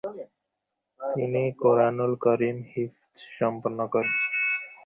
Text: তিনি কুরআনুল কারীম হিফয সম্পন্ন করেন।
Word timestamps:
তিনি 0.99 1.41
কুরআনুল 1.61 2.13
কারীম 2.23 2.57
হিফয 2.71 3.01
সম্পন্ন 3.37 3.79
করেন। 3.93 4.15